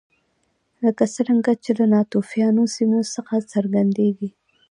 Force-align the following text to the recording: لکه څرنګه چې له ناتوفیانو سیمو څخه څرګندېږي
لکه 0.83 1.03
څرنګه 1.15 1.51
چې 1.63 1.71
له 1.79 1.85
ناتوفیانو 1.95 2.63
سیمو 2.75 3.01
څخه 3.15 3.35
څرګندېږي 3.53 4.29